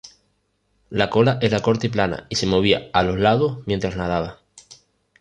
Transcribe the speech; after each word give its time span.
La 0.89 1.11
cola 1.11 1.37
era 1.43 1.59
corta 1.61 1.85
y 1.85 1.89
plana, 1.89 2.25
y 2.27 2.35
se 2.35 2.47
movía 2.47 2.89
a 2.91 3.03
los 3.03 3.19
lados 3.19 3.59
mientras 3.67 3.97
nadaba. 3.97 4.39